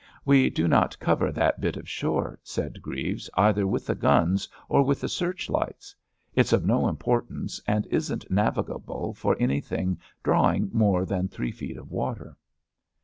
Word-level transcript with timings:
"We 0.25 0.49
do 0.49 0.67
not 0.67 0.97
cover 0.97 1.31
that 1.31 1.61
bit 1.61 1.77
of 1.77 1.87
shore," 1.87 2.39
said 2.41 2.81
Grieves, 2.81 3.29
"either 3.35 3.67
with 3.67 3.85
the 3.85 3.93
guns 3.93 4.47
or 4.67 4.81
with 4.81 4.99
the 4.99 5.07
searchlights. 5.07 5.93
It's 6.33 6.53
of 6.53 6.65
no 6.65 6.87
importance, 6.87 7.61
and 7.67 7.85
isn't 7.91 8.31
navigable 8.31 9.13
for 9.13 9.37
anything 9.39 9.99
drawing 10.23 10.71
more 10.73 11.05
than 11.05 11.27
three 11.27 11.51
feet 11.51 11.77
of 11.77 11.91
water." 11.91 12.35